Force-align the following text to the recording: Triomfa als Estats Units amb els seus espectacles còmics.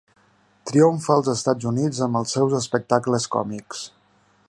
Triomfa 0.69 1.17
als 1.17 1.29
Estats 1.35 1.69
Units 1.73 2.01
amb 2.07 2.21
els 2.23 2.35
seus 2.39 2.59
espectacles 2.63 3.33
còmics. 3.37 3.89